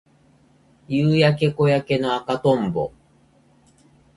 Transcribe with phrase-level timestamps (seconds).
[0.87, 2.91] 夕焼け小焼けの赤とんぼ